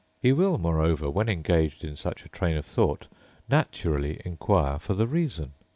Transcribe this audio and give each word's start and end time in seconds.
He 0.19 0.31
will, 0.33 0.57
moreover, 0.57 1.11
when 1.11 1.29
engaged 1.29 1.83
in 1.83 1.95
such 1.95 2.25
a 2.25 2.29
train 2.29 2.57
of 2.57 2.65
thought, 2.65 3.05
naturally 3.47 4.19
inquire 4.25 4.79
for 4.79 4.95
the 4.95 5.05
reason. 5.05 5.53